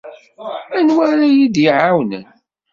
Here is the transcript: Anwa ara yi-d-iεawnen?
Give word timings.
Anwa 0.77 1.03
ara 1.11 1.25
yi-d-iεawnen? 1.35 2.25